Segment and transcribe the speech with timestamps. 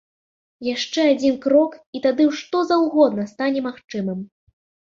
[0.67, 4.19] Яшчэ адзін крок, і тады што заўгодна стане магчымым.